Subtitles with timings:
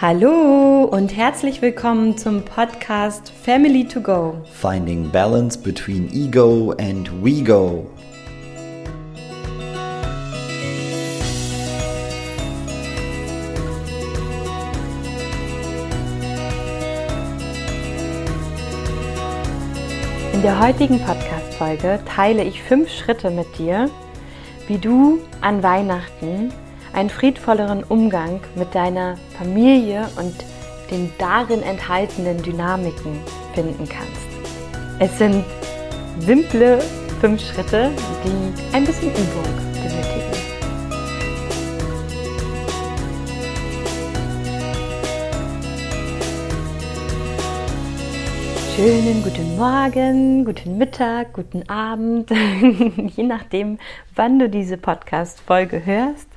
[0.00, 4.40] Hallo und herzlich willkommen zum Podcast Family to Go.
[4.52, 7.84] Finding balance between ego and we go.
[20.32, 23.90] In der heutigen Podcast-Folge teile ich fünf Schritte mit dir,
[24.68, 26.52] wie du an Weihnachten
[26.98, 30.34] einen friedvolleren Umgang mit deiner Familie und
[30.90, 33.20] den darin enthaltenen Dynamiken
[33.54, 34.26] finden kannst.
[34.98, 35.44] Es sind
[36.18, 36.80] simple
[37.20, 37.92] fünf Schritte,
[38.24, 39.44] die ein bisschen Übung
[39.74, 40.28] benötigen.
[48.74, 52.30] Schönen guten Morgen, guten Mittag, guten Abend,
[53.16, 53.78] je nachdem,
[54.16, 56.27] wann du diese Podcast-Folge hörst.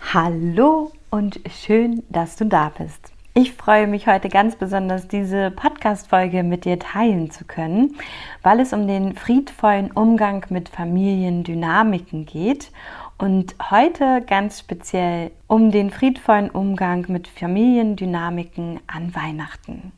[0.00, 3.12] Hallo und schön, dass du da bist.
[3.34, 7.96] Ich freue mich heute ganz besonders, diese Podcast-Folge mit dir teilen zu können,
[8.42, 12.72] weil es um den friedvollen Umgang mit Familiendynamiken geht
[13.18, 19.92] und heute ganz speziell um den friedvollen Umgang mit Familiendynamiken an Weihnachten.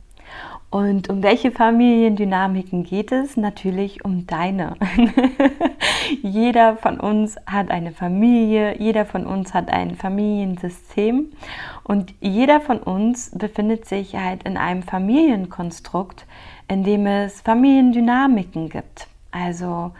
[0.71, 3.35] Und um welche Familiendynamiken geht es?
[3.35, 4.75] Natürlich um deine.
[6.21, 11.33] jeder von uns hat eine Familie, jeder von uns hat ein Familiensystem
[11.83, 16.25] und jeder von uns befindet sich halt in einem Familienkonstrukt,
[16.69, 19.07] in dem es Familiendynamiken gibt.
[19.29, 19.91] Also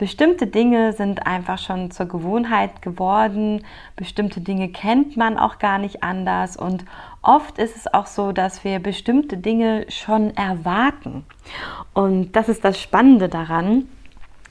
[0.00, 6.02] bestimmte Dinge sind einfach schon zur Gewohnheit geworden, bestimmte Dinge kennt man auch gar nicht
[6.02, 6.86] anders und
[7.20, 11.26] oft ist es auch so, dass wir bestimmte Dinge schon erwarten.
[11.92, 13.88] Und das ist das Spannende daran.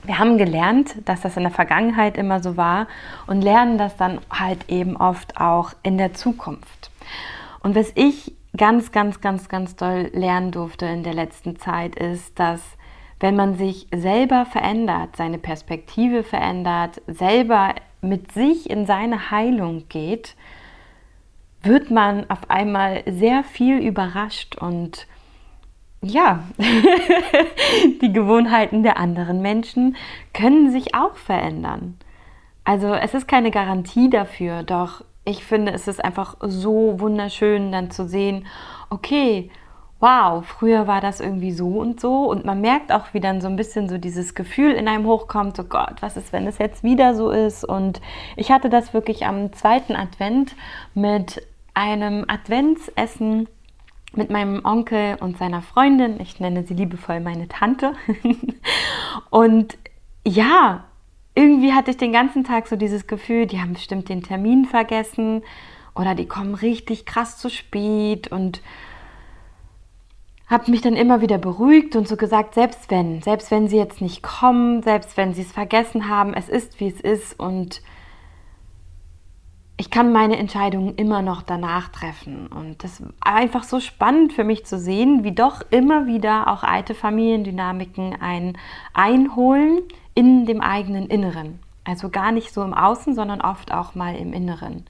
[0.04, 2.86] Wir haben gelernt, dass das in der Vergangenheit immer so war
[3.26, 6.92] und lernen das dann halt eben oft auch in der Zukunft.
[7.58, 12.38] Und was ich ganz, ganz, ganz, ganz doll lernen durfte in der letzten Zeit ist,
[12.38, 12.62] dass
[13.20, 20.34] wenn man sich selber verändert, seine Perspektive verändert, selber mit sich in seine Heilung geht,
[21.62, 25.06] wird man auf einmal sehr viel überrascht und
[26.02, 26.44] ja,
[28.00, 29.96] die Gewohnheiten der anderen Menschen
[30.32, 31.98] können sich auch verändern.
[32.64, 37.90] Also es ist keine Garantie dafür, doch ich finde, es ist einfach so wunderschön dann
[37.90, 38.46] zu sehen,
[38.88, 39.50] okay,
[40.00, 42.24] wow, früher war das irgendwie so und so.
[42.24, 45.56] Und man merkt auch, wie dann so ein bisschen so dieses Gefühl in einem hochkommt,
[45.56, 47.64] so Gott, was ist, wenn es jetzt wieder so ist?
[47.64, 48.00] Und
[48.36, 50.56] ich hatte das wirklich am zweiten Advent
[50.94, 53.48] mit einem Adventsessen
[54.12, 56.18] mit meinem Onkel und seiner Freundin.
[56.18, 57.92] Ich nenne sie liebevoll meine Tante.
[59.30, 59.78] und
[60.26, 60.84] ja,
[61.34, 65.42] irgendwie hatte ich den ganzen Tag so dieses Gefühl, die haben bestimmt den Termin vergessen
[65.94, 68.62] oder die kommen richtig krass zu spät und
[70.50, 74.00] habe mich dann immer wieder beruhigt und so gesagt, selbst wenn, selbst wenn sie jetzt
[74.00, 77.82] nicht kommen, selbst wenn sie es vergessen haben, es ist wie es ist und
[79.76, 82.48] ich kann meine Entscheidungen immer noch danach treffen.
[82.48, 86.64] Und das war einfach so spannend für mich zu sehen, wie doch immer wieder auch
[86.64, 88.58] alte Familiendynamiken ein
[88.92, 89.80] einholen
[90.14, 91.60] in dem eigenen Inneren.
[91.84, 94.84] Also gar nicht so im Außen, sondern oft auch mal im Inneren.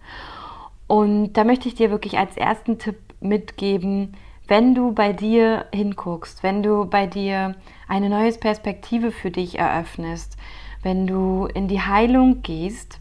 [0.89, 4.17] Und da möchte ich dir wirklich als ersten Tipp mitgeben,
[4.51, 7.55] wenn du bei dir hinguckst, wenn du bei dir
[7.87, 10.37] eine neue Perspektive für dich eröffnest,
[10.83, 12.99] wenn du in die Heilung gehst,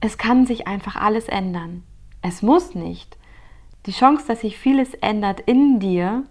[0.00, 1.82] es kann sich einfach alles ändern.
[2.20, 3.16] Es muss nicht.
[3.86, 6.24] Die Chance, dass sich vieles ändert in dir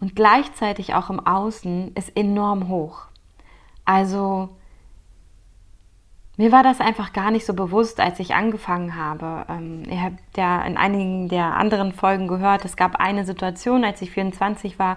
[0.00, 3.02] und gleichzeitig auch im Außen, ist enorm hoch.
[3.84, 4.48] Also
[6.40, 9.44] mir war das einfach gar nicht so bewusst, als ich angefangen habe.
[9.50, 14.00] Ähm, ihr habt ja in einigen der anderen Folgen gehört, es gab eine Situation, als
[14.00, 14.96] ich 24 war,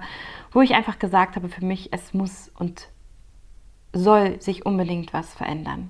[0.54, 2.88] wo ich einfach gesagt habe, für mich, es muss und
[3.92, 5.90] soll sich unbedingt was verändern.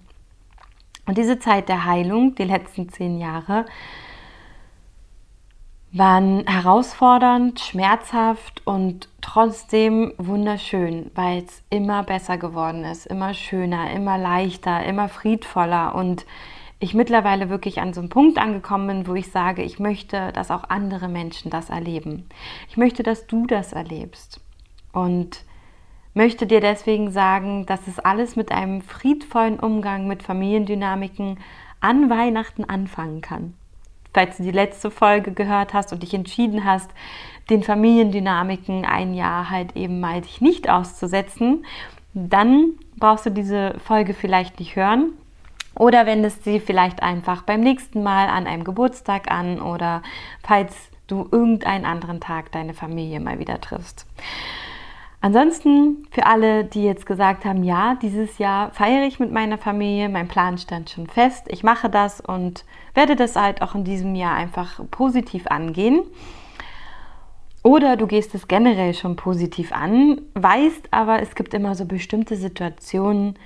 [1.05, 3.67] Und diese Zeit der Heilung, die letzten zehn Jahre,
[5.93, 14.17] waren herausfordernd, schmerzhaft und trotzdem wunderschön, weil es immer besser geworden ist, immer schöner, immer
[14.17, 15.93] leichter, immer friedvoller.
[15.93, 16.25] Und
[16.79, 20.49] ich mittlerweile wirklich an so einem Punkt angekommen bin, wo ich sage, ich möchte, dass
[20.49, 22.27] auch andere Menschen das erleben.
[22.69, 24.41] Ich möchte, dass du das erlebst.
[24.93, 25.45] Und
[26.15, 31.37] möchte dir deswegen sagen, dass es alles mit einem friedvollen Umgang mit Familiendynamiken
[31.81, 33.53] an Weihnachten anfangen kann
[34.13, 36.89] falls du die letzte Folge gehört hast und dich entschieden hast,
[37.49, 41.65] den Familiendynamiken ein Jahr halt eben mal dich nicht auszusetzen,
[42.13, 45.13] dann brauchst du diese Folge vielleicht nicht hören.
[45.75, 50.03] Oder wendest sie vielleicht einfach beim nächsten Mal an einem Geburtstag an oder
[50.43, 50.75] falls
[51.07, 54.05] du irgendeinen anderen Tag deine Familie mal wieder triffst.
[55.23, 60.09] Ansonsten für alle, die jetzt gesagt haben, ja, dieses Jahr feiere ich mit meiner Familie,
[60.09, 64.15] mein Plan stand schon fest, ich mache das und werde das halt auch in diesem
[64.15, 66.01] Jahr einfach positiv angehen.
[67.63, 72.35] Oder du gehst es generell schon positiv an, weißt aber, es gibt immer so bestimmte
[72.35, 73.39] Situationen,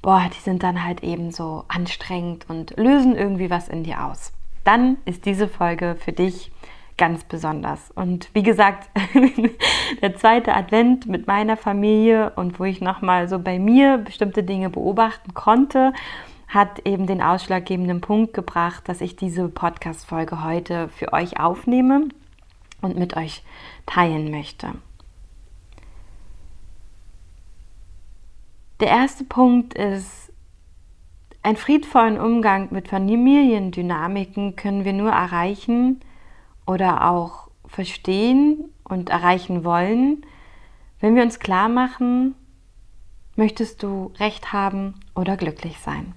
[0.00, 4.32] boah, die sind dann halt eben so anstrengend und lösen irgendwie was in dir aus.
[4.64, 6.50] Dann ist diese Folge für dich
[6.98, 7.90] ganz besonders.
[7.92, 8.90] Und wie gesagt,
[10.02, 14.68] der zweite Advent mit meiner Familie und wo ich nochmal so bei mir bestimmte Dinge
[14.68, 15.94] beobachten konnte,
[16.48, 22.08] hat eben den ausschlaggebenden Punkt gebracht, dass ich diese Podcast-Folge heute für euch aufnehme
[22.80, 23.42] und mit euch
[23.86, 24.74] teilen möchte.
[28.80, 30.32] Der erste Punkt ist,
[31.42, 36.00] einen friedvollen Umgang mit Familiendynamiken können wir nur erreichen,
[36.68, 40.24] oder auch verstehen und erreichen wollen,
[41.00, 42.34] wenn wir uns klar machen,
[43.36, 46.12] möchtest du recht haben oder glücklich sein.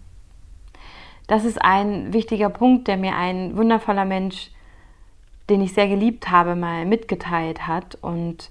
[1.27, 4.51] Das ist ein wichtiger Punkt, der mir ein wundervoller Mensch,
[5.49, 7.95] den ich sehr geliebt habe, mal mitgeteilt hat.
[8.01, 8.49] Und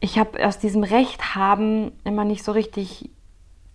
[0.00, 3.10] ich habe aus diesem Recht haben immer nicht so richtig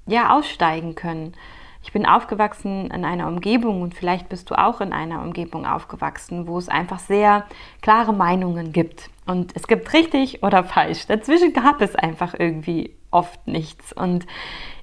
[0.05, 1.33] ja, aussteigen können.
[1.81, 6.45] Ich bin aufgewachsen in einer Umgebung und vielleicht bist du auch in einer Umgebung aufgewachsen,
[6.45, 7.45] wo es einfach sehr
[7.81, 9.09] klare Meinungen gibt.
[9.25, 11.07] Und es gibt richtig oder falsch.
[11.07, 13.93] Dazwischen gab es einfach irgendwie oft nichts.
[13.93, 14.25] Und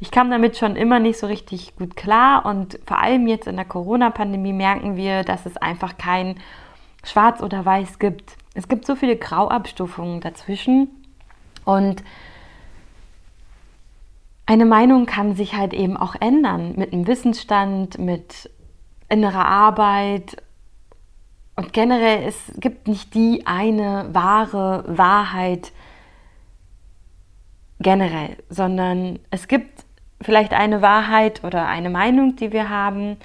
[0.00, 2.46] ich kam damit schon immer nicht so richtig gut klar.
[2.46, 6.36] Und vor allem jetzt in der Corona-Pandemie merken wir, dass es einfach kein
[7.04, 8.36] Schwarz oder Weiß gibt.
[8.54, 10.88] Es gibt so viele Grauabstufungen dazwischen.
[11.64, 12.02] Und
[14.46, 18.48] eine Meinung kann sich halt eben auch ändern mit einem Wissensstand, mit
[19.08, 20.36] innerer Arbeit.
[21.56, 25.72] Und generell, es gibt nicht die eine wahre Wahrheit
[27.80, 29.84] generell, sondern es gibt
[30.20, 33.16] vielleicht eine Wahrheit oder eine Meinung, die wir haben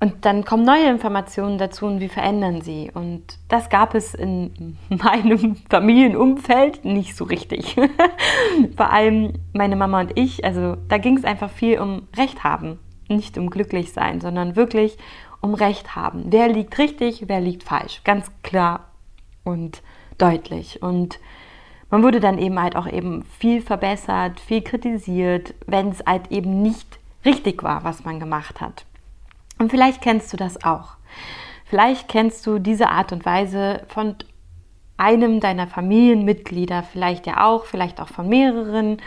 [0.00, 2.90] und dann kommen neue Informationen dazu und wir verändern sie.
[2.94, 7.74] Und das gab es in meinem Familienumfeld nicht so richtig.
[8.76, 10.44] Vor allem meine Mama und ich.
[10.44, 12.78] Also da ging es einfach viel um Recht haben.
[13.08, 14.98] Nicht um glücklich sein, sondern wirklich
[15.40, 16.26] um Recht haben.
[16.26, 18.02] Wer liegt richtig, wer liegt falsch.
[18.04, 18.90] Ganz klar
[19.42, 19.82] und
[20.16, 20.80] deutlich.
[20.80, 21.18] Und
[21.90, 26.62] man wurde dann eben halt auch eben viel verbessert, viel kritisiert, wenn es halt eben
[26.62, 28.84] nicht richtig war, was man gemacht hat.
[29.58, 30.96] Und vielleicht kennst du das auch.
[31.64, 34.16] Vielleicht kennst du diese Art und Weise von
[34.96, 38.98] einem deiner Familienmitglieder, vielleicht ja auch, vielleicht auch von mehreren.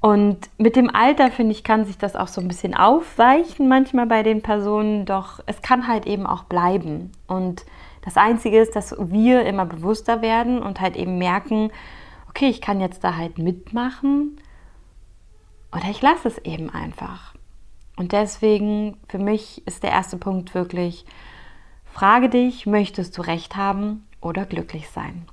[0.00, 4.06] Und mit dem Alter, finde ich, kann sich das auch so ein bisschen aufweichen manchmal
[4.06, 7.12] bei den Personen, doch es kann halt eben auch bleiben.
[7.26, 7.64] Und
[8.04, 11.70] das Einzige ist, dass wir immer bewusster werden und halt eben merken,
[12.28, 14.36] okay, ich kann jetzt da halt mitmachen
[15.72, 17.34] oder ich lasse es eben einfach.
[17.96, 21.04] Und deswegen für mich ist der erste Punkt wirklich,
[21.84, 25.26] frage dich, möchtest du recht haben oder glücklich sein?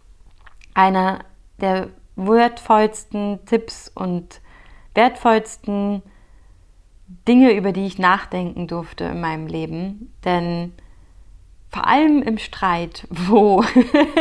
[0.73, 1.25] Einer
[1.59, 4.41] der wertvollsten Tipps und
[4.93, 6.03] wertvollsten
[7.27, 10.13] Dinge, über die ich nachdenken durfte in meinem Leben.
[10.23, 10.73] Denn
[11.71, 13.63] vor allem im Streit, wo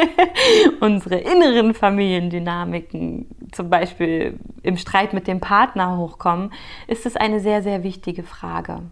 [0.80, 6.52] unsere inneren Familiendynamiken zum Beispiel im Streit mit dem Partner hochkommen,
[6.86, 8.82] ist es eine sehr, sehr wichtige Frage.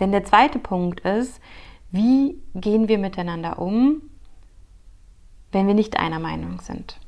[0.00, 1.40] Denn der zweite Punkt ist,
[1.90, 4.02] wie gehen wir miteinander um,
[5.52, 6.98] wenn wir nicht einer Meinung sind?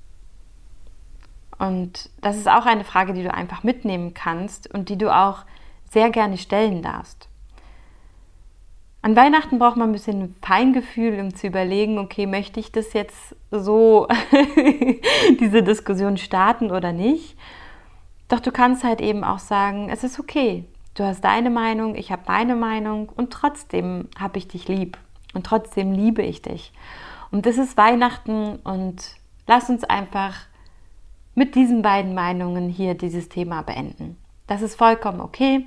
[1.59, 5.45] Und das ist auch eine Frage, die du einfach mitnehmen kannst und die du auch
[5.91, 7.30] sehr gerne stellen darfst.
[9.03, 13.35] An Weihnachten braucht man ein bisschen Feingefühl, um zu überlegen, okay, möchte ich das jetzt
[13.51, 14.07] so,
[15.41, 17.37] diese Diskussion starten oder nicht?
[18.29, 20.65] Doch du kannst halt eben auch sagen, es ist okay.
[20.95, 24.99] Du hast deine Meinung, ich habe meine Meinung und trotzdem habe ich dich lieb
[25.33, 26.73] und trotzdem liebe ich dich.
[27.31, 29.15] Und das ist Weihnachten und
[29.47, 30.35] lass uns einfach
[31.35, 34.19] mit diesen beiden Meinungen hier dieses Thema beenden.
[34.47, 35.65] Das ist vollkommen okay,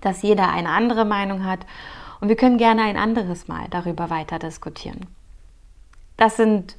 [0.00, 1.60] dass jeder eine andere Meinung hat
[2.20, 5.06] und wir können gerne ein anderes Mal darüber weiter diskutieren.
[6.16, 6.76] Das sind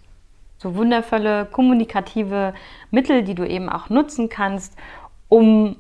[0.58, 2.54] so wundervolle kommunikative
[2.92, 4.76] Mittel, die du eben auch nutzen kannst,
[5.30, 5.78] um,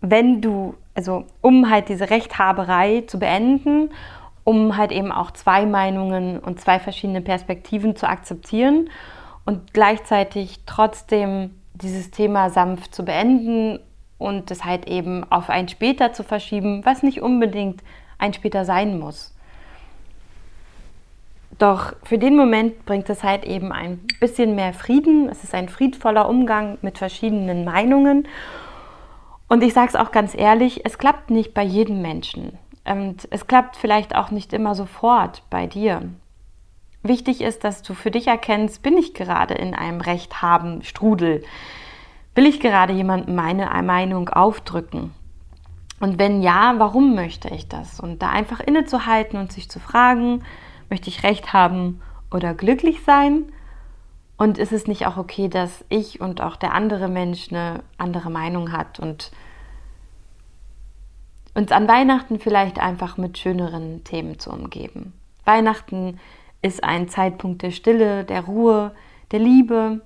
[0.00, 3.90] wenn du, also um halt diese Rechthaberei zu beenden,
[4.44, 8.88] um halt eben auch zwei Meinungen und zwei verschiedene Perspektiven zu akzeptieren
[9.44, 13.80] und gleichzeitig trotzdem dieses Thema sanft zu beenden
[14.18, 17.82] und es halt eben auf ein später zu verschieben, was nicht unbedingt
[18.18, 19.32] ein später sein muss.
[21.58, 25.28] Doch für den Moment bringt es halt eben ein bisschen mehr Frieden.
[25.30, 28.28] Es ist ein friedvoller Umgang mit verschiedenen Meinungen.
[29.48, 32.58] Und ich sage es auch ganz ehrlich, es klappt nicht bei jedem Menschen.
[32.84, 36.02] Und es klappt vielleicht auch nicht immer sofort bei dir.
[37.02, 41.42] Wichtig ist, dass du für dich erkennst, bin ich gerade in einem Recht haben Strudel?
[42.34, 45.14] Will ich gerade jemandem meine Meinung aufdrücken?
[46.00, 48.00] Und wenn ja, warum möchte ich das?
[48.00, 50.42] Und da einfach innezuhalten und sich zu fragen,
[50.90, 53.52] möchte ich Recht haben oder glücklich sein?
[54.36, 58.30] Und ist es nicht auch okay, dass ich und auch der andere Mensch eine andere
[58.30, 59.30] Meinung hat und
[61.54, 65.14] uns an Weihnachten vielleicht einfach mit schöneren Themen zu umgeben?
[65.46, 66.20] Weihnachten
[66.60, 68.94] ist ein Zeitpunkt der Stille, der Ruhe,
[69.30, 70.02] der Liebe.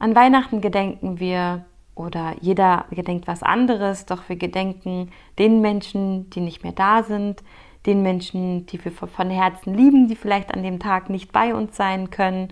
[0.00, 6.40] An Weihnachten gedenken wir oder jeder gedenkt was anderes, doch wir gedenken den Menschen, die
[6.40, 7.42] nicht mehr da sind,
[7.86, 11.76] den Menschen, die wir von Herzen lieben, die vielleicht an dem Tag nicht bei uns
[11.76, 12.48] sein können,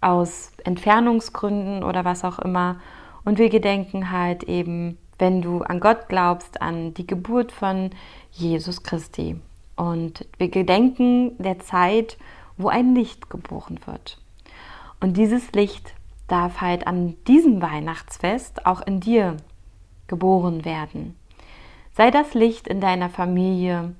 [0.00, 2.80] aus Entfernungsgründen oder was auch immer.
[3.24, 7.90] Und wir gedenken halt eben, wenn du an Gott glaubst, an die Geburt von
[8.30, 9.40] Jesus Christi.
[9.76, 12.18] Und wir gedenken der Zeit,
[12.56, 14.20] wo ein Licht geboren wird.
[15.00, 15.94] Und dieses Licht
[16.28, 19.36] darf halt an diesem Weihnachtsfest auch in dir
[20.06, 21.16] geboren werden.
[21.92, 23.94] Sei das Licht in deiner Familie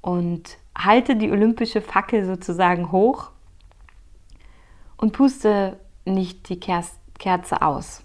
[0.00, 3.30] und halte die olympische Fackel sozusagen hoch
[4.96, 8.02] und puste nicht die Kerze aus.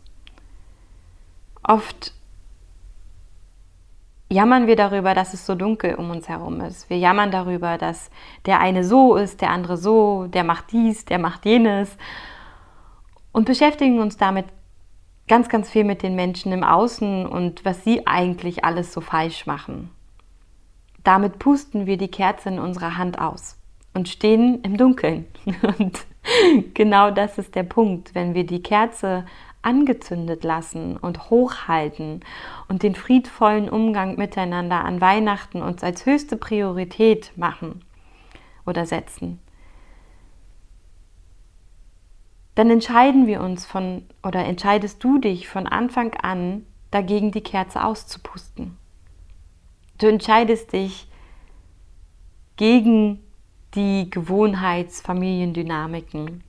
[1.63, 2.13] Oft
[4.29, 6.89] jammern wir darüber, dass es so dunkel um uns herum ist.
[6.89, 8.09] Wir jammern darüber, dass
[8.45, 11.97] der eine so ist, der andere so, der macht dies, der macht jenes
[13.35, 14.45] und beschäftigen uns damit
[15.27, 19.45] ganz, ganz viel mit den Menschen im Außen und was sie eigentlich alles so falsch
[19.45, 19.89] machen.
[21.03, 23.57] Damit pusten wir die Kerze in unserer Hand aus
[23.93, 25.25] und stehen im Dunkeln.
[25.77, 26.05] Und
[26.73, 29.25] genau das ist der Punkt, wenn wir die Kerze
[29.61, 32.21] angezündet lassen und hochhalten
[32.67, 37.83] und den friedvollen Umgang miteinander an Weihnachten uns als höchste Priorität machen
[38.65, 39.39] oder setzen,
[42.55, 47.83] dann entscheiden wir uns von oder entscheidest du dich von Anfang an dagegen, die Kerze
[47.83, 48.77] auszupusten.
[49.97, 51.07] Du entscheidest dich
[52.57, 53.21] gegen
[53.75, 56.43] die Gewohnheitsfamiliendynamiken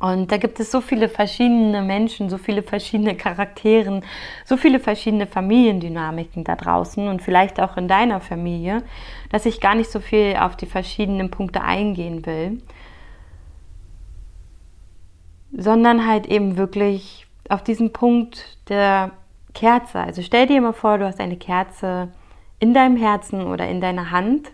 [0.00, 4.04] und da gibt es so viele verschiedene Menschen, so viele verschiedene Charakteren,
[4.44, 8.82] so viele verschiedene Familiendynamiken da draußen und vielleicht auch in deiner Familie,
[9.30, 12.60] dass ich gar nicht so viel auf die verschiedenen Punkte eingehen will,
[15.56, 19.12] sondern halt eben wirklich auf diesen Punkt der
[19.54, 20.00] Kerze.
[20.00, 22.08] Also stell dir mal vor, du hast eine Kerze
[22.58, 24.52] in deinem Herzen oder in deiner Hand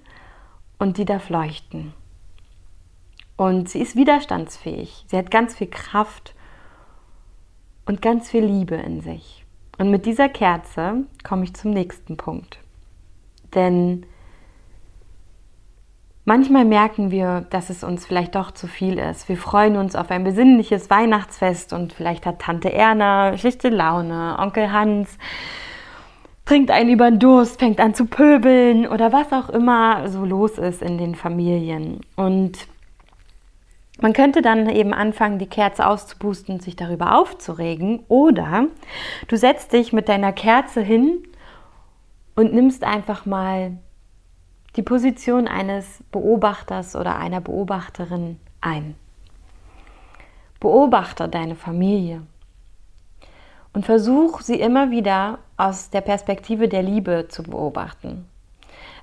[0.79, 1.93] und die darf leuchten.
[3.37, 5.05] Und sie ist widerstandsfähig.
[5.07, 6.35] Sie hat ganz viel Kraft
[7.87, 9.47] und ganz viel Liebe in sich.
[9.79, 12.59] Und mit dieser Kerze komme ich zum nächsten Punkt.
[13.55, 14.05] Denn
[16.31, 19.29] manchmal merken wir, dass es uns vielleicht doch zu viel ist.
[19.29, 24.71] Wir freuen uns auf ein besinnliches Weihnachtsfest und vielleicht hat Tante Erna schlichte Laune, Onkel
[24.71, 25.19] Hans
[26.45, 30.57] trinkt einen über den Durst, fängt an zu pöbeln oder was auch immer so los
[30.57, 32.01] ist in den Familien.
[32.15, 32.69] Und
[34.01, 38.05] man könnte dann eben anfangen, die Kerze auszupusten und sich darüber aufzuregen.
[38.07, 38.67] Oder
[39.27, 41.25] du setzt dich mit deiner Kerze hin
[42.37, 43.73] und nimmst einfach mal
[44.77, 48.95] die Position eines Beobachters oder einer Beobachterin ein.
[50.61, 52.23] Beobachte deine Familie
[53.73, 58.27] und versuch sie immer wieder aus der Perspektive der Liebe zu beobachten.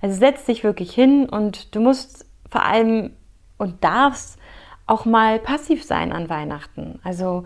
[0.01, 3.11] Also setz dich wirklich hin und du musst vor allem
[3.57, 4.37] und darfst
[4.85, 6.99] auch mal passiv sein an Weihnachten.
[7.03, 7.43] Also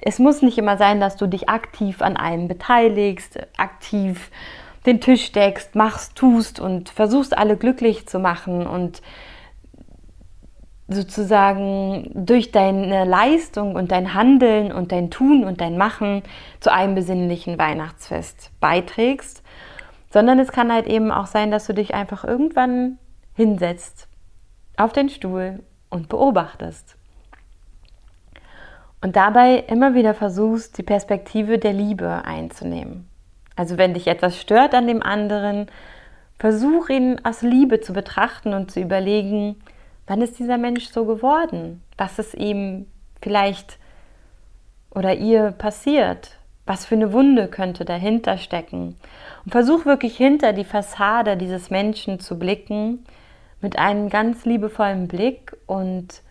[0.00, 4.30] es muss nicht immer sein, dass du dich aktiv an allem beteiligst, aktiv
[4.86, 9.02] den Tisch deckst, machst, tust und versuchst alle glücklich zu machen und
[10.88, 16.22] sozusagen durch deine Leistung und dein Handeln und dein Tun und dein Machen
[16.60, 19.42] zu einem besinnlichen Weihnachtsfest beiträgst,
[20.10, 22.98] sondern es kann halt eben auch sein, dass du dich einfach irgendwann
[23.34, 24.08] hinsetzt
[24.76, 26.96] auf den Stuhl und beobachtest.
[29.00, 33.08] Und dabei immer wieder versuchst, die Perspektive der Liebe einzunehmen.
[33.56, 35.66] Also wenn dich etwas stört an dem anderen,
[36.38, 39.56] versuch ihn aus Liebe zu betrachten und zu überlegen,
[40.06, 41.82] wann ist dieser Mensch so geworden?
[41.96, 42.86] Was ist ihm
[43.20, 43.78] vielleicht
[44.90, 46.38] oder ihr passiert?
[46.66, 48.96] Was für eine Wunde könnte dahinter stecken?
[49.44, 53.04] Und versuch wirklich hinter die Fassade dieses Menschen zu blicken
[53.60, 56.22] mit einem ganz liebevollen Blick und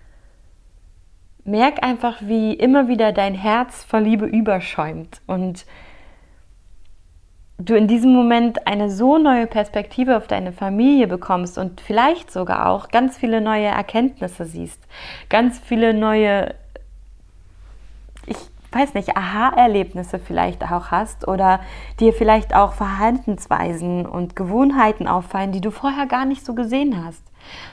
[1.43, 5.65] merk einfach, wie immer wieder dein Herz vor Liebe überschäumt und
[7.65, 12.67] du in diesem Moment eine so neue Perspektive auf deine Familie bekommst und vielleicht sogar
[12.67, 14.79] auch ganz viele neue Erkenntnisse siehst,
[15.29, 16.55] ganz viele neue,
[18.25, 18.37] ich
[18.71, 21.59] weiß nicht, Aha-Erlebnisse vielleicht auch hast oder
[21.99, 27.23] dir vielleicht auch Verhaltensweisen und Gewohnheiten auffallen, die du vorher gar nicht so gesehen hast.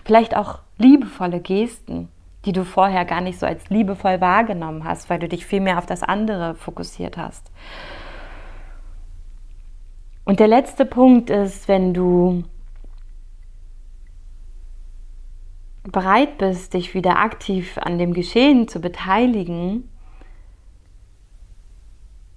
[0.04, 2.08] Vielleicht auch liebevolle Gesten,
[2.44, 5.78] die du vorher gar nicht so als liebevoll wahrgenommen hast, weil du dich viel mehr
[5.78, 7.50] auf das andere fokussiert hast.
[10.28, 12.44] Und der letzte Punkt ist, wenn du
[15.84, 19.88] bereit bist, dich wieder aktiv an dem Geschehen zu beteiligen,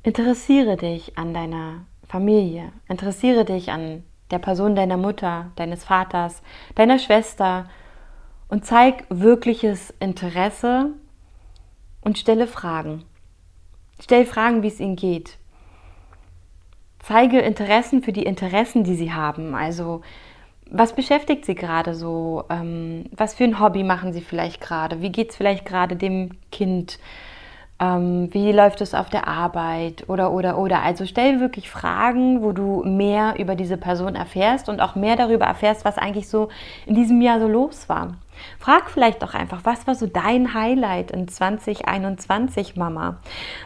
[0.03, 6.41] interessiere dich an deiner Familie, interessiere dich an der Person deiner Mutter, deines Vaters,
[6.75, 7.67] deiner Schwester
[8.47, 10.93] und zeig wirkliches Interesse
[11.99, 13.03] und stelle Fragen.
[13.99, 15.40] Stell Fragen, wie es ihnen geht
[17.03, 19.55] zeige Interessen für die Interessen, die sie haben.
[19.55, 20.01] Also
[20.71, 22.45] was beschäftigt sie gerade so?
[22.49, 25.01] Ähm, was für ein Hobby machen sie vielleicht gerade?
[25.01, 26.97] Wie geht es vielleicht gerade dem Kind?
[27.77, 30.07] Ähm, wie läuft es auf der Arbeit?
[30.07, 30.81] Oder, oder, oder.
[30.81, 35.45] Also stell wirklich Fragen, wo du mehr über diese Person erfährst und auch mehr darüber
[35.45, 36.47] erfährst, was eigentlich so
[36.85, 38.15] in diesem Jahr so los war.
[38.57, 43.17] Frag vielleicht auch einfach, was war so dein Highlight in 2021, Mama?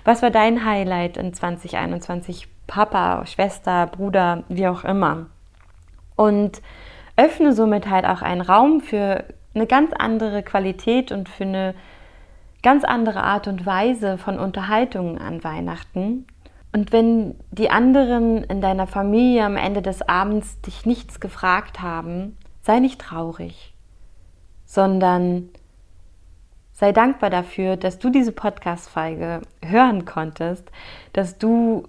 [0.03, 5.27] Was war dein Highlight in 2021, Papa, Schwester, Bruder, wie auch immer.
[6.15, 6.61] Und
[7.17, 11.75] öffne somit halt auch einen Raum für eine ganz andere Qualität und für eine
[12.61, 16.25] ganz andere Art und Weise von Unterhaltungen an Weihnachten.
[16.73, 22.35] Und wenn die anderen in deiner Familie am Ende des Abends dich nichts gefragt haben,
[22.63, 23.73] sei nicht traurig,
[24.65, 25.49] sondern
[26.73, 30.69] sei dankbar dafür, dass du diese Podcast-Folge hören konntest,
[31.13, 31.87] dass du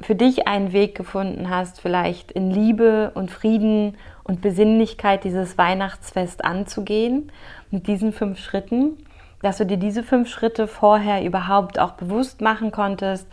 [0.00, 6.44] für dich einen Weg gefunden hast, vielleicht in Liebe und Frieden und Besinnlichkeit dieses Weihnachtsfest
[6.44, 7.32] anzugehen,
[7.70, 8.96] mit diesen fünf Schritten,
[9.42, 13.26] dass du dir diese fünf Schritte vorher überhaupt auch bewusst machen konntest.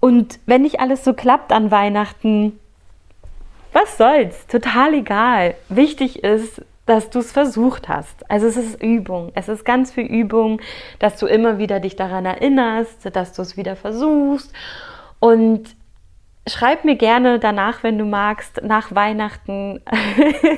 [0.00, 2.58] Und wenn nicht alles so klappt an Weihnachten,
[3.72, 5.54] was soll's, total egal.
[5.68, 8.28] Wichtig ist, dass du es versucht hast.
[8.30, 9.30] Also es ist Übung.
[9.34, 10.60] Es ist ganz viel Übung,
[10.98, 14.52] dass du immer wieder dich daran erinnerst, dass du es wieder versuchst
[15.20, 15.76] und
[16.46, 19.80] schreib mir gerne danach, wenn du magst, nach Weihnachten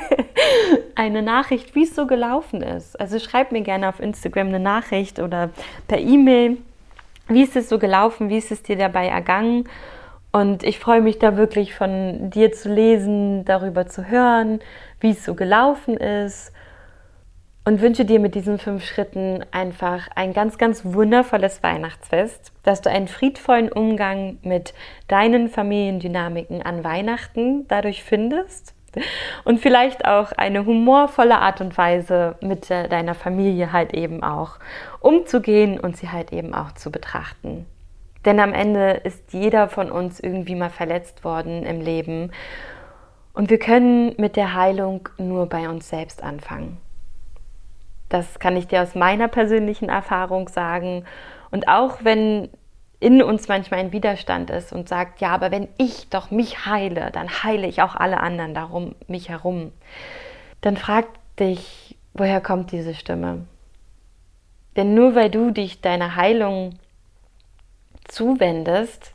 [0.95, 2.99] eine Nachricht, wie es so gelaufen ist.
[3.01, 5.51] Also schreib mir gerne auf Instagram eine Nachricht oder
[5.89, 6.59] per E-Mail,
[7.29, 9.69] wie ist es so gelaufen, wie ist es dir dabei ergangen.
[10.33, 14.61] Und ich freue mich da wirklich von dir zu lesen, darüber zu hören,
[15.01, 16.53] wie es so gelaufen ist
[17.65, 22.91] und wünsche dir mit diesen fünf Schritten einfach ein ganz, ganz wundervolles Weihnachtsfest, dass du
[22.91, 24.73] einen friedvollen Umgang mit
[25.09, 28.75] deinen Familiendynamiken an Weihnachten dadurch findest
[29.45, 34.59] und vielleicht auch eine humorvolle Art und Weise mit deiner Familie halt eben auch
[35.01, 37.67] umzugehen und sie halt eben auch zu betrachten.
[38.25, 42.33] Denn am Ende ist jeder von uns irgendwie mal verletzt worden im Leben
[43.33, 46.79] und wir können mit der Heilung nur bei uns selbst anfangen.
[48.11, 51.05] Das kann ich dir aus meiner persönlichen Erfahrung sagen.
[51.51, 52.51] Und auch wenn
[52.99, 57.11] in uns manchmal ein Widerstand ist und sagt, ja, aber wenn ich doch mich heile,
[57.11, 59.73] dann heile ich auch alle anderen darum mich herum.
[60.61, 61.07] Dann frag
[61.39, 63.47] dich, woher kommt diese Stimme?
[64.77, 66.79] Denn nur weil du dich deiner Heilung
[68.05, 69.15] zuwendest,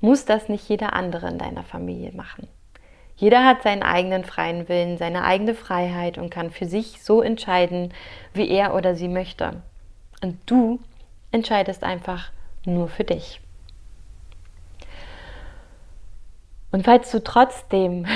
[0.00, 2.48] muss das nicht jeder andere in deiner Familie machen.
[3.18, 7.92] Jeder hat seinen eigenen freien Willen, seine eigene Freiheit und kann für sich so entscheiden,
[8.32, 9.60] wie er oder sie möchte.
[10.22, 10.78] Und du
[11.32, 12.30] entscheidest einfach
[12.64, 13.40] nur für dich.
[16.70, 18.06] Und falls du trotzdem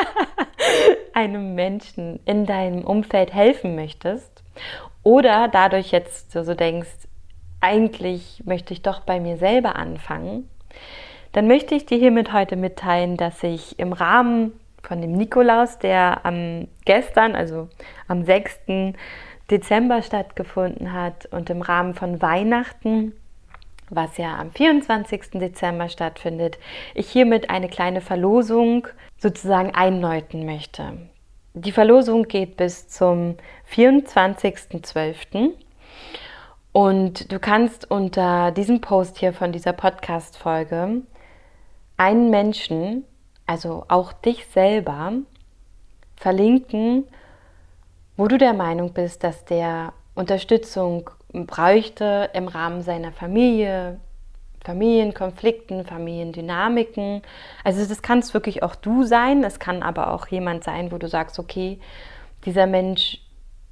[1.14, 4.42] einem Menschen in deinem Umfeld helfen möchtest
[5.02, 7.08] oder dadurch jetzt so denkst,
[7.62, 10.46] eigentlich möchte ich doch bei mir selber anfangen,
[11.32, 16.24] dann möchte ich dir hiermit heute mitteilen, dass ich im Rahmen von dem Nikolaus, der
[16.24, 17.68] am gestern, also
[18.08, 18.94] am 6.
[19.50, 23.12] Dezember stattgefunden hat und im Rahmen von Weihnachten,
[23.90, 25.32] was ja am 24.
[25.34, 26.58] Dezember stattfindet,
[26.94, 28.86] ich hiermit eine kleine Verlosung
[29.18, 30.96] sozusagen einläuten möchte.
[31.54, 33.36] Die Verlosung geht bis zum
[33.72, 35.50] 24.12.
[36.72, 41.02] Und du kannst unter diesem Post hier von dieser Podcast-Folge
[42.00, 43.04] einen Menschen,
[43.46, 45.12] also auch dich selber,
[46.16, 47.04] verlinken,
[48.16, 54.00] wo du der Meinung bist, dass der Unterstützung bräuchte im Rahmen seiner Familie,
[54.64, 57.20] Familienkonflikten, Familiendynamiken.
[57.64, 60.96] Also das kann es wirklich auch du sein, es kann aber auch jemand sein, wo
[60.96, 61.78] du sagst, okay,
[62.46, 63.20] dieser Mensch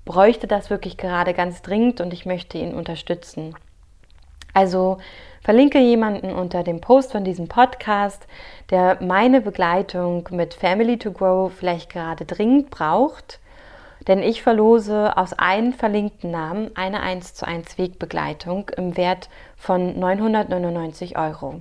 [0.05, 3.55] bräuchte das wirklich gerade ganz dringend und ich möchte ihn unterstützen.
[4.53, 4.99] Also
[5.43, 8.27] verlinke jemanden unter dem Post von diesem Podcast,
[8.71, 13.41] der meine Begleitung mit Family to Grow vielleicht gerade dringend braucht.
[14.07, 19.99] Denn ich verlose aus allen verlinkten Namen eine 1 zu 1 Wegbegleitung im Wert von
[19.99, 21.61] 999 Euro.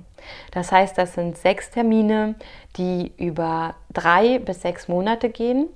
[0.52, 2.36] Das heißt, das sind sechs Termine,
[2.76, 5.68] die über drei bis sechs Monate gehen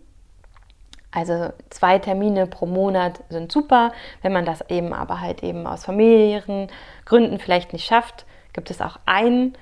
[1.13, 3.93] also zwei Termine pro Monat sind super.
[4.23, 6.69] Wenn man das eben aber halt eben aus familiären
[7.05, 9.55] Gründen vielleicht nicht schafft, gibt es auch einen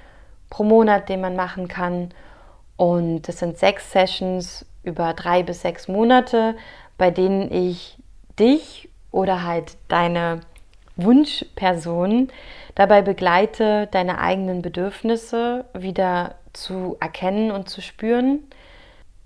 [0.48, 2.10] pro Monat, den man machen kann.
[2.76, 6.56] Und das sind sechs Sessions über drei bis sechs Monate,
[6.96, 7.98] bei denen ich
[8.38, 10.40] dich oder halt deine
[10.96, 12.28] Wunschperson
[12.74, 18.44] dabei begleite, deine eigenen Bedürfnisse wieder zu erkennen und zu spüren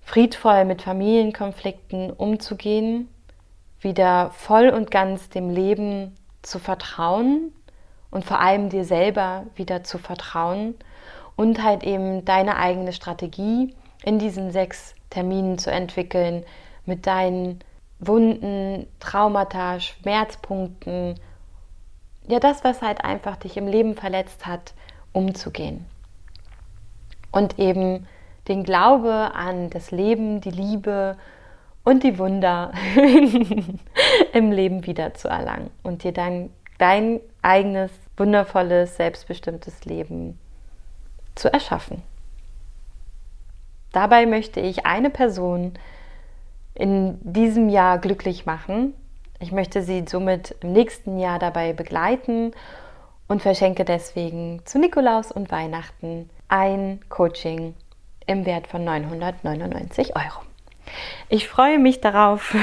[0.05, 3.09] friedvoll mit Familienkonflikten umzugehen,
[3.81, 7.53] wieder voll und ganz dem Leben zu vertrauen
[8.11, 10.75] und vor allem dir selber wieder zu vertrauen
[11.37, 16.45] und halt eben deine eigene Strategie in diesen sechs Terminen zu entwickeln
[16.85, 17.61] mit deinen
[17.99, 21.19] Wunden, Traumata, Schmerzpunkten,
[22.29, 24.75] ja das, was halt einfach dich im Leben verletzt hat,
[25.13, 25.87] umzugehen.
[27.33, 28.07] Und eben
[28.49, 31.17] den Glaube an das Leben, die Liebe
[31.85, 32.73] und die Wunder
[34.33, 40.39] im Leben wieder zu erlangen und dir dann dein eigenes, wundervolles, selbstbestimmtes Leben
[41.35, 42.03] zu erschaffen.
[43.93, 45.75] Dabei möchte ich eine Person
[46.75, 48.95] in diesem Jahr glücklich machen.
[49.39, 52.53] Ich möchte sie somit im nächsten Jahr dabei begleiten
[53.29, 57.75] und verschenke deswegen zu Nikolaus und Weihnachten ein Coaching
[58.27, 60.45] im Wert von 999 Euro.
[61.29, 62.55] Ich freue mich darauf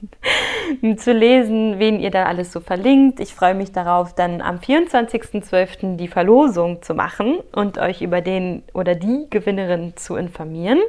[0.96, 3.20] zu lesen, wen ihr da alles so verlinkt.
[3.20, 5.96] Ich freue mich darauf, dann am 24.12.
[5.96, 10.80] die Verlosung zu machen und euch über den oder die Gewinnerin zu informieren.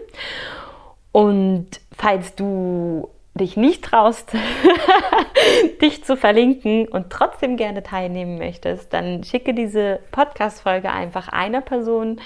[1.12, 4.32] Und falls du dich nicht traust,
[5.82, 12.22] dich zu verlinken und trotzdem gerne teilnehmen möchtest, dann schicke diese Podcast-Folge einfach einer Person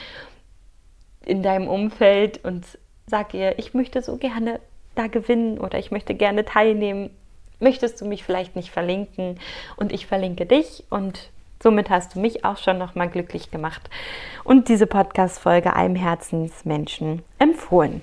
[1.30, 2.65] in deinem Umfeld und
[3.08, 4.60] sag ihr, ich möchte so gerne
[4.96, 7.10] da gewinnen oder ich möchte gerne teilnehmen.
[7.60, 9.39] Möchtest du mich vielleicht nicht verlinken
[9.76, 11.30] und ich verlinke dich und
[11.62, 13.89] somit hast du mich auch schon noch mal glücklich gemacht
[14.44, 18.02] und diese Podcast Folge einem Herzensmenschen empfohlen.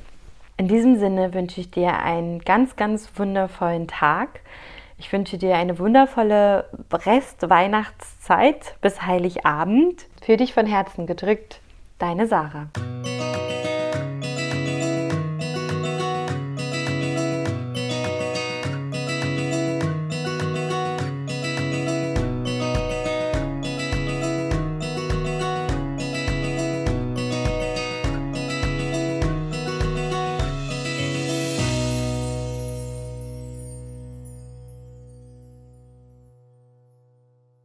[0.59, 4.41] In diesem Sinne wünsche ich dir einen ganz ganz wundervollen Tag.
[4.99, 10.07] Ich wünsche dir eine wundervolle Rest-Weihnachtszeit bis Heiligabend.
[10.23, 11.61] Für dich von Herzen gedrückt,
[11.99, 12.69] deine Sarah.